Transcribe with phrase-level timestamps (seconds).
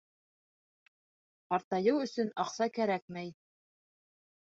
[1.53, 3.33] Ҡартайыу өсөн аҡса кәрәкмәй.